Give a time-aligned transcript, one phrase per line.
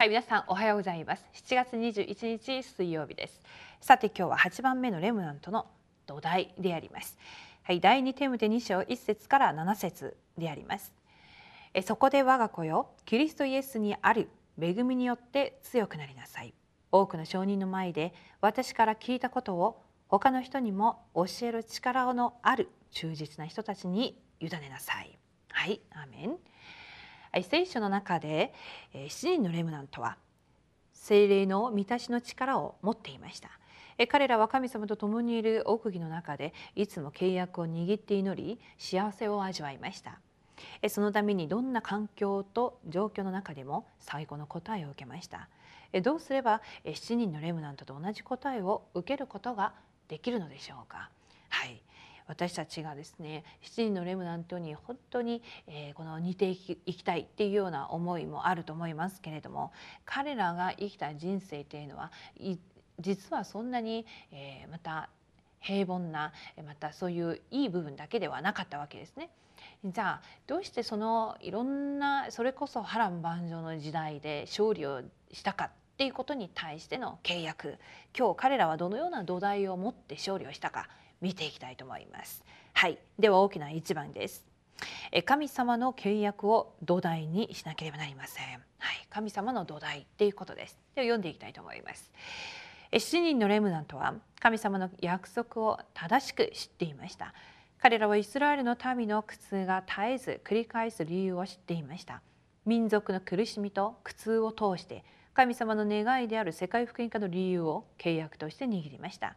[0.00, 1.26] はい、皆さんおはようございます。
[1.34, 3.38] 7月21日水曜日です。
[3.82, 5.66] さて今日は8番目のレムナントの
[6.06, 7.18] 土台であります。
[7.64, 10.94] はい、第2テムテ2章1節から7節であります。
[11.74, 16.54] えそこで我が子よ、キリストイエスにある恵みによって強くなりなさい。
[16.90, 25.18] 多くの証人の前で私から聞いたことを他の人にも教える力のある忠実な人たちに委ねなさい。
[25.50, 26.38] はい、アーメン。
[27.42, 28.52] 聖書の中で
[28.94, 30.16] 7人のレムナントは
[30.92, 33.50] 精霊の満たしの力を持っていました。
[34.08, 40.20] 彼らは神様と共にいる奥義の中でいつも契約を握って祈り幸せを味わいました。
[40.88, 45.48] そのためにどんな環境と状況の中でも最高の答えを受けました。
[46.02, 49.74] どうすれば7人のレムナントと同じ答えを受けることが
[50.08, 51.10] できるのでしょうか。
[51.48, 51.82] はい。
[52.30, 59.72] 私たちがですね7人のレムナントに本当に、えー、この似ていきたいっていうような思いもあると思いますけれども
[60.04, 62.12] 彼らが生きた人生というのは
[63.00, 65.08] 実はそんなに、えー、また
[65.58, 66.32] 平凡な
[66.64, 69.30] またそういういい部分だけではなかったわけですね。
[69.84, 77.76] じゃあどうしてそのいろんなそれこそ波乱万丈の時代で勝利をしたかっていうことに対しての契約
[78.16, 80.88] 今日彼らはどのような土台を持って勝利をしたか
[81.20, 82.44] 見ていきたいと思います。
[82.72, 82.98] はい。
[83.18, 84.44] では大きな一番です。
[85.24, 88.44] 神様の契約を土台にしなければなりません。
[88.78, 89.06] はい。
[89.10, 90.78] 神様の土台っていうことです。
[90.94, 92.10] では読んでいきたいと思います。
[92.92, 97.34] 7人のレムナントは神様の約束を正しく知っていました。
[97.78, 102.22] 彼らはイスラエルの民の苦痛が絶えず繰り返す理由を知っていました。
[102.66, 109.36] 民族の苦しみと苦痛を通して神様の願いである世界福音化の理由を契約として握りました。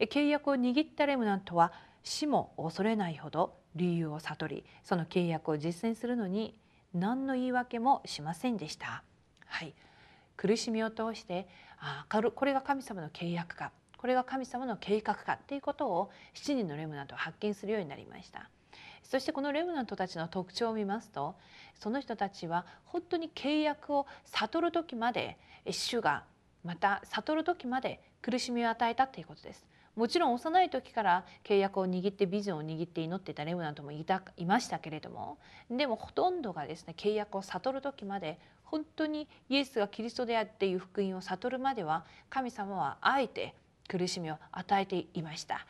[0.00, 6.58] 契約を握ったレムナントは死も恐れないほど理由を悟りその契約を実践するのに
[6.94, 9.02] 何の言い訳もしませんでした。
[9.46, 9.74] はい、
[10.36, 11.48] 苦しみを通して
[11.78, 18.48] あこれが神様の契約かこれが神様の計画かっていうことを7人のレムナントは発見するようになりました。
[19.02, 21.34] そしてこのレムナントたちの特徴を見ますと
[21.74, 25.38] その人たちは本当に契約を悟る時まで
[25.70, 26.24] 主が
[26.68, 29.66] また悟る時まで苦しみを与えたということです。
[29.96, 35.38] もちろん幼い時から契約を握ってビジョンを握って祈っていたレムナントもいたいましたけれども
[35.70, 43.54] でもほとんどがですね契約を悟る時まで本当にイエスがキリストであっていう福音を悟るまでは神様はあえて
[43.88, 45.66] 苦しみを与えていました。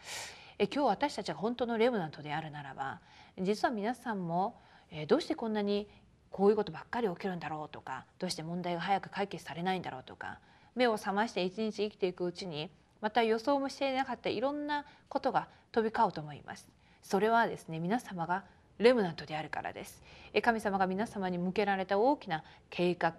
[0.59, 2.99] え今日私たちが本当のレムナントであるならば
[3.41, 4.61] 実は皆さんも
[4.91, 5.89] えどうしてこんなに
[6.31, 10.39] こういうことばっかり起きるんだろうとかどうして問題が早く解決されないんだろうとか
[10.78, 12.71] 目を覚まして一日生きていくうちに
[13.03, 16.66] また予想もしていなかったいろんなことが飛び交うと思います。
[17.03, 18.44] それはですね皆様が
[18.78, 20.03] レムナントであるからです。
[20.43, 23.12] 神様が皆様に向けられた大きな計画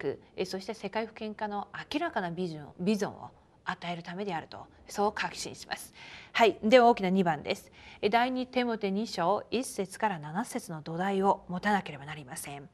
[0.45, 3.31] そして世界不見化の明らかなビジョンビジョンを
[3.71, 5.93] 与えるためであるとそう確信します。
[6.33, 6.57] はい。
[6.63, 7.71] では大きな2番です。
[8.09, 12.69] 第2テモテ2章1節から7節の土台を持たなければなりません。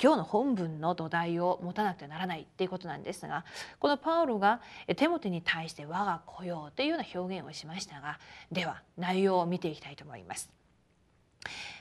[0.00, 3.44] 今日の本文の土台を持たなくてはならないっていうことなんですが
[3.78, 4.60] このパウロが
[4.96, 8.18] テモテに対して我が子よというような表現をしましたが
[8.52, 10.50] では内容を見ていきたいと思います。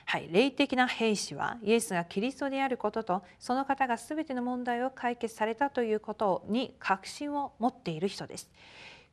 [0.06, 8.50] はい、霊的な兵士はイエスがキリストであることとその方が全ての問題を解決されたということに確信を持っている人です。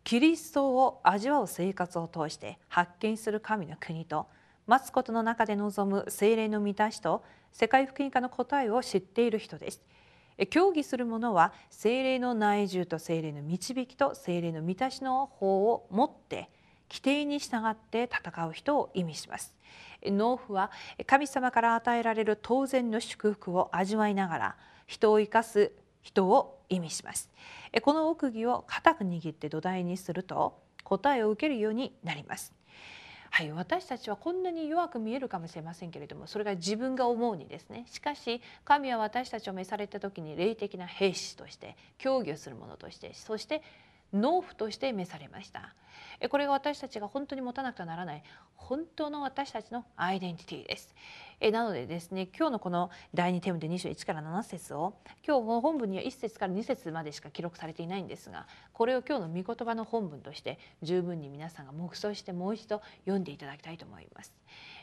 [0.04, 4.26] キリストを味わう生活を通して発見する神の国と
[4.66, 9.80] 待つことの中で望む精霊の満たしと世界福音化の答えを知っている人です。
[10.50, 16.50] 協議する者は精霊の内住と精霊の導きと精霊の満たしの法を持って
[16.92, 19.56] 規定に従って戦う人を意味します。
[20.04, 20.70] 農夫は
[21.06, 27.30] 神様から与えられる当然の祝福を味わいながら人を生かす人を意味します。
[27.80, 32.52] この奥義を固く握って土台にすると答えを受けるようになります。
[33.30, 37.86] はい、私たちはこんなに弱く見えるかもしれませんけれどもそれが自分が思うにですね。
[37.90, 43.62] しかし神は私たちを召された時に霊的な兵士として協議をする者としてそして
[44.12, 45.74] 農夫として召されました。
[46.28, 48.22] これが私たちが本当に持たなくてはならない
[48.54, 50.94] 本当の私たちのアイデンティティです。
[51.40, 54.94] えなのでですね今日のこの第2テーマで21から7節を
[55.26, 64.32] 今日本文には1節から2節までしか記録されていないんですがこれを今日の御言葉の本文として十分に皆さんが黙想してもう一度読んでいただきたいと思います。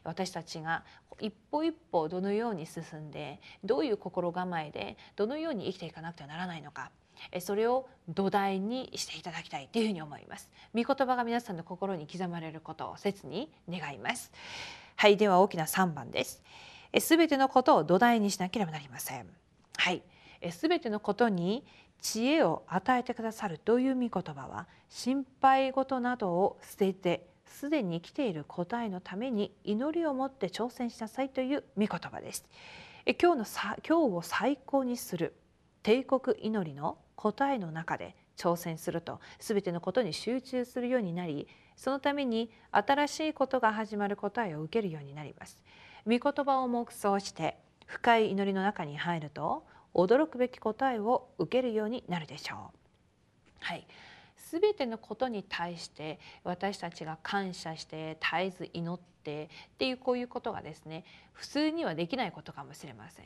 [0.04, 0.84] 私たちが
[1.22, 6.92] 一歩一歩どのように進んでどういう心構えでどのように生きていかなくてはならないのか
[7.40, 10.50] それを土台にしていただきたいというふうに思います。
[10.74, 14.32] 御言葉が皆さんの心に刻まれることを切に願います。
[14.96, 16.42] はいでは大きな3番です。
[17.00, 19.28] すべてのことを土台にしなければなりません。
[19.78, 20.02] はい。
[20.52, 21.66] すべてのことに
[22.02, 32.46] 知恵を与えてくださるという御言葉は心配事などを捨ててすでに来ている答えのために祈りを持って挑戦しなさいという御言葉です。
[33.22, 35.34] 今日のさ今日を最高にする
[35.82, 45.62] 帝国祈りの答えの中で挑戦すると全てのことに集中するようになりそのために新しいことが始まる答えを受けるようになります。
[46.06, 52.60] 御言葉を黙想して深い祈りの中に入ると驚くべき答えを受けるようになるでしょう。
[53.60, 53.86] はい、
[54.52, 61.04] 全てのことに対して私たちが感謝して絶えず祈ってっていうこういうことがですね
[61.34, 63.26] 普通にはできないことかもしれません。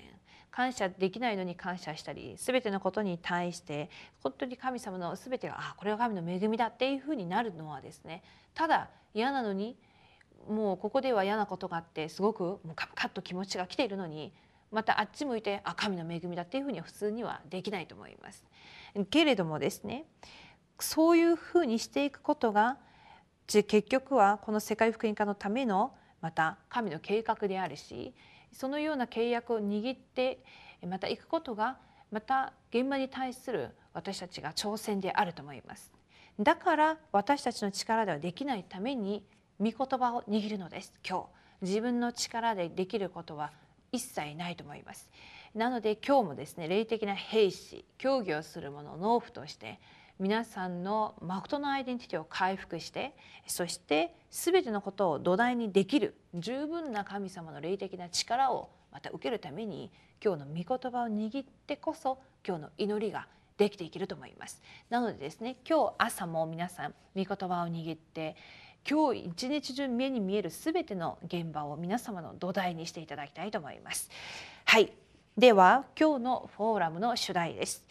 [0.52, 3.90] 感謝できないのに感謝したり全てのことに対して
[4.22, 8.22] 本当に神様の全てがあこれは神の恵みだっていうふうになるのはですね
[8.54, 9.76] ただ嫌なのに
[10.48, 14.32] もうここでは嫌なことがあってすごくもうカッと気持ちが来ているのに
[14.72, 18.44] またあっち向いてあ神の恵みだっていうふうには普通にはできないと思います。
[19.10, 20.06] けれどもですね
[20.80, 22.78] そういうふうにしていくことが
[23.48, 28.14] 結局はこの世界福音化のためのまた神の計画であるし
[28.52, 30.40] そのような契約を握って
[30.88, 31.78] また行くことが
[32.12, 35.92] また現場に対する私たちが挑戦であると思います。
[36.40, 39.24] だから私たちの力ではできないために
[39.60, 40.94] 御言葉を握るのです。
[41.08, 41.44] 今日。
[41.64, 43.52] 自分の力でできることは
[43.92, 45.10] 一切ないと思います。
[45.56, 49.80] なので今日もですね霊的な兵士競技をする者農夫として
[50.20, 53.16] 皆さんの誠のアイデンティティを回復して
[53.48, 59.92] そして全てのことを土台にできる十分な神様の霊的な力をまた受けるために
[60.24, 63.28] 今日の御言葉を握ってこそ今日の祈りが
[63.58, 64.62] できていけると思います。
[64.90, 68.36] なのでですね今日朝も皆さん御言葉を握って
[68.90, 74.10] 今日一日中目に見えるすべての現場を皆様の土台にしていただきたいと思います。
[74.66, 74.92] はい。
[75.38, 77.84] では今日のフォーラムの主題です。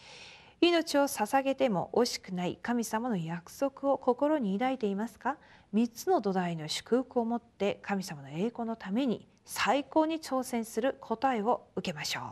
[0.63, 5.37] 命を捧げても惜しくない神様の約束を心に抱いていますか
[5.75, 12.25] ？3つの土台の祝福を持って神様の栄光のために最高に挑戦する答えを受けましょう。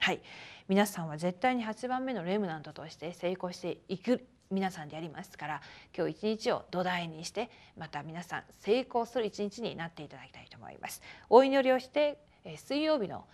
[0.00, 0.20] はい。
[0.68, 5.62] 皆さんは絶対に8番目のレムナントとして成功していく皆さんでありますから
[5.96, 7.48] 今日一日を土台にして
[7.78, 11.00] また皆さん成功する一日になっていただきたいと思います。
[11.30, 12.18] お祈りをして
[12.58, 13.24] 水曜日の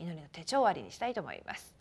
[0.00, 1.79] 祈りの手帳終わりにしたいと思います。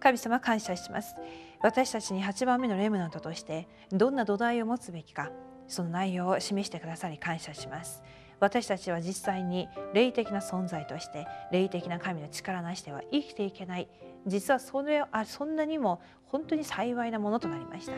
[0.00, 1.14] 神様感謝します。
[1.62, 5.30] 私たちに8番目のレムナントとしてどんな土台を持つべきか
[5.68, 8.02] その内容を示してくださり感謝します。
[8.40, 13.88] 私たちは実際に霊的な存在として霊的な神の力なしでは生きていけない。
[14.26, 17.92] 実はそれあそんなにも本当に幸いなものとなりました。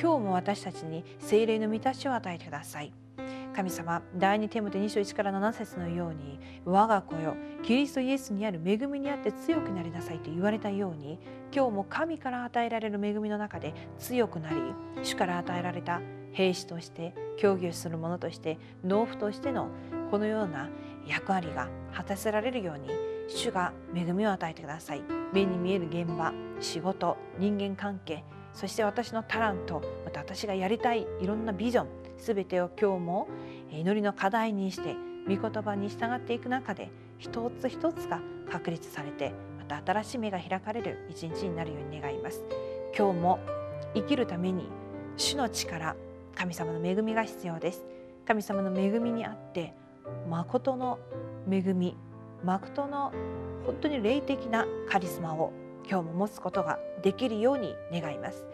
[0.00, 2.92] 今日も私たちに精霊の満たしを与えてください。
[3.60, 11.18] 神様第二テモテ2章1から7節のように我が子よキリストイエスにある恵みにあって強くなりなさいと言われたように
[11.54, 14.56] 今日も神から与えられる恵みの中で強くなり
[15.02, 16.00] 主から与えられた
[16.32, 19.68] 兵士として競技をする者として農夫としての
[20.10, 20.70] このような
[21.06, 22.88] 役割が果たせられるように
[23.28, 25.02] 主が恵みを与えてください。
[25.34, 28.24] 目に見える現場仕事人間関係
[28.54, 33.28] そして私のタラントまた私がやりたいいろんなビジョン全てを今日も
[33.70, 34.96] 祈りの課題にして
[35.28, 42.42] 御言葉に従っていく中で一つ一つが確立されてまた新しい目が開かれる一日になるように願います。
[42.96, 43.38] 今日も
[43.94, 44.68] 生きるために
[45.16, 45.96] 主の力
[46.34, 47.84] 神様の恵みが必要です。
[48.26, 49.74] 神様の恵みにあって
[50.28, 50.98] 誠の
[51.50, 51.96] 恵み
[52.44, 53.12] 誠の
[53.66, 55.52] 本当に霊的なカリスマを
[55.88, 58.46] 今日も持つことができるように願います。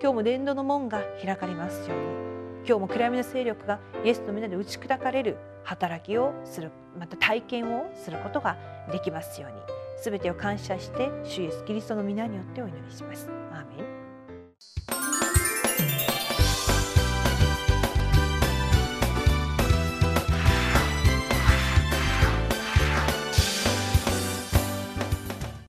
[0.00, 2.31] 今日も伝道の門が開かれますように。
[2.64, 8.56] 今日も暗闇の勢力がイエスの皆で打ち砕かれる働きをするまた体験をすることが
[8.90, 9.56] できますように。
[10.02, 13.28] 全てを感謝して主イエスキリストの皆によってお祈りします。
[13.52, 13.91] アーメン。